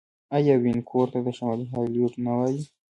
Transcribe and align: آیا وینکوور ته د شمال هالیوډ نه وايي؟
آیا 0.37 0.55
وینکوور 0.63 1.07
ته 1.13 1.19
د 1.25 1.27
شمال 1.37 1.61
هالیوډ 1.71 2.13
نه 2.25 2.31
وايي؟ 2.37 2.61